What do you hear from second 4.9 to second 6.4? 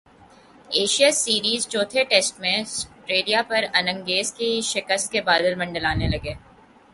کے بادل منڈلانے لگے